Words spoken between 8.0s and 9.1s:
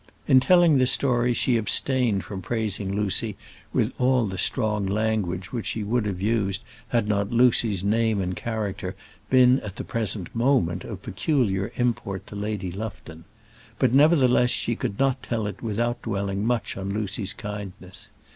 and character